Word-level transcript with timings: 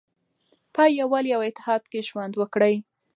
په 0.73 0.83
یووالي 0.99 1.31
او 1.37 1.41
اتحاد 1.49 1.83
کې 1.91 1.99
ژوند 2.09 2.33
وکړئ. 2.37 2.75